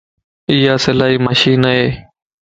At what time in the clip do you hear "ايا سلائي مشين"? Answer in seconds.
0.51-1.65